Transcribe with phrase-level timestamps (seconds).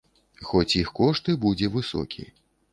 [0.51, 2.29] Хоць іх кошт і будзе высокі.